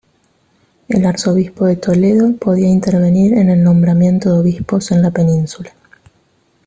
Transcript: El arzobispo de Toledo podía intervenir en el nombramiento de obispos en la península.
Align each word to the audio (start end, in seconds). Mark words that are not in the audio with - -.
El 0.87 1.05
arzobispo 1.05 1.67
de 1.67 1.75
Toledo 1.75 2.35
podía 2.35 2.67
intervenir 2.67 3.33
en 3.33 3.51
el 3.51 3.63
nombramiento 3.63 4.33
de 4.33 4.39
obispos 4.39 4.89
en 4.89 5.03
la 5.03 5.11
península. 5.11 5.73